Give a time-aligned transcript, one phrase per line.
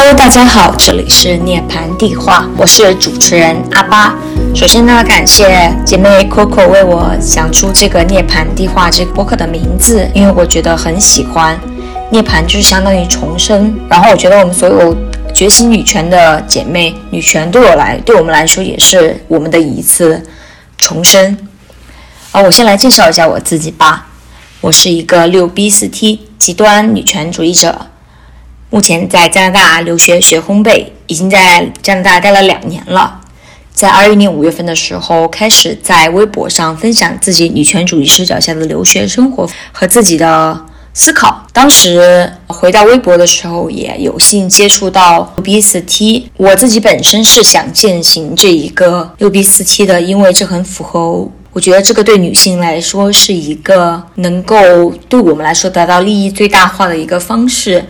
[0.00, 4.16] Hello，大家好，这里是涅槃地话，我是主持人阿巴。
[4.54, 11.58] 首先呢，感谢姐妹 Coco 为我想出这个涅槃地话这个播客的名字，因为我觉得很喜欢。
[12.12, 14.96] 涅槃就是相当于重生，然后我觉得我们所有
[15.34, 20.22] 觉醒女权的姐妹，女权对我来，对我们来说也是我们的一次
[20.76, 21.36] 重生。
[22.30, 24.06] 啊，我先来介绍一下我自己吧，
[24.60, 27.86] 我是一个六 B 四 T 极端女权主义者。
[28.70, 33.20] 目前在加拿大留学学烘焙，已经在加拿大待了两年了。
[33.72, 41.46] 在二一年五月份的时候，开始在微博上分享自己女权主义视角下的留学生活和自己的思考。
[41.52, 46.30] 当时回到微博的时候，也有幸接触到六 B 四 T。
[46.36, 57.82] 我自己本身是想践行这一个六 B 四 T 的，因为这很符合，我觉得这个对女性来说是一个能够对我们来说达到利益最大化的一个方式。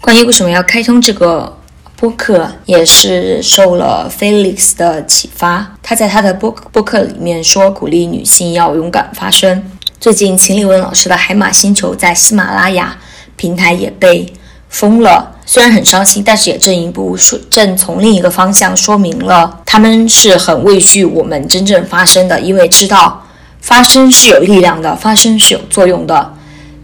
[0.00, 1.58] 关于为什么要开通这个
[1.94, 5.76] 播客，也是受了 Felix 的启发。
[5.82, 9.62] 他在他的播播客里面说，鼓励女性要勇敢发声。
[10.00, 12.96] 最近，秦立文老师的《海马星球》在喜马拉雅
[13.36, 14.32] 平台也被
[14.70, 23.22] 封了，虽然很伤心，但是也正一步说正从另一个方向说明了他们是很畏惧我们真正发声的，因为知道
[23.60, 26.34] 发声是有力量的，发声是有作用的。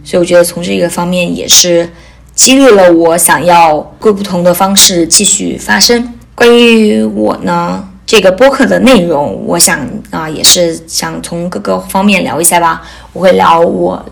[0.04, 1.90] 所以，我觉得从这个方面也是。
[2.36, 6.12] 激励了我想要过不同的方式继续发声。
[6.34, 12.82] 关于我呢，这个播客的内容，我想啊，也是想从各个方面聊一下吧。
[13.14, 14.04] 我会聊我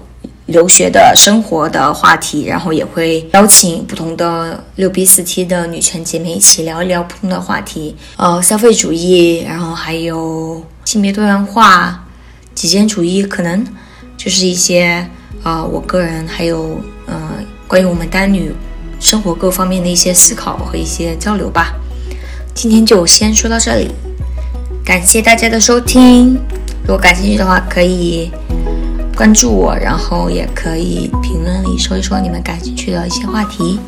[0.46, 12.02] 留学的生活的话题，然后也会邀请不同的六 B 四 T 的女权姐妹一起聊一聊不同的话题，呃，消费主义，然后还有性别多元化、
[12.54, 13.62] 极简主义，可能
[14.16, 15.06] 就是一些
[15.42, 16.80] 啊，我个人还有。
[17.74, 18.54] 关于我们单女
[19.00, 21.74] 生活各方面的一些思考和一些交流吧，
[22.54, 23.90] 今天就先说到这里，
[24.84, 26.38] 感谢大家的收听。
[26.82, 28.30] 如果感兴趣的话，可以
[29.16, 33.80] 关注我，然后也可以评论里说一说你们感兴趣的一些话题。